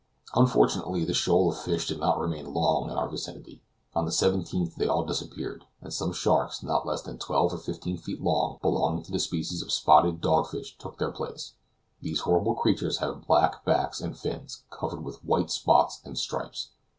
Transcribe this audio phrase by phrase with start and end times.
[0.33, 3.61] Unfortunately the shoal of fish did not remain long in our vicinity.
[3.93, 7.97] On the 17th they all disappeared, and some sharks, not less than twelve or fifteen
[7.99, 11.53] feet long, belonging to the species of the spotted dog fish, took their place.
[12.01, 16.71] These horrible creatures have black backs and fins, covered with white spots and stripes.